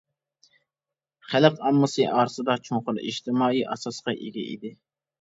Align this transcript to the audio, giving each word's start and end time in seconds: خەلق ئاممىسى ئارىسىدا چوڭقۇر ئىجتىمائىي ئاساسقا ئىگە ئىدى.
خەلق 1.33 1.61
ئاممىسى 1.67 2.09
ئارىسىدا 2.15 2.57
چوڭقۇر 2.71 3.05
ئىجتىمائىي 3.07 3.67
ئاساسقا 3.71 4.21
ئىگە 4.27 4.51
ئىدى. 4.53 4.79